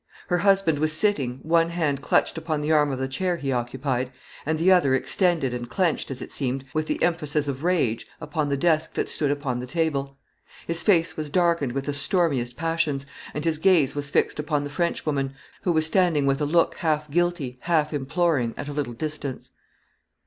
[0.29, 4.11] Her husband was sitting, one hand clutched upon the arm of the chair he occupied,
[4.47, 8.49] and the other extended, and clenched, as it seemed, with the emphasis of rage, upon
[8.49, 10.17] the desk that stood upon the table.
[10.65, 14.71] His face was darkened with the stormiest passions, and his gaze was fixed upon the
[14.71, 19.51] Frenchwoman, who was standing with a look half guilty, half imploring, at a little distance.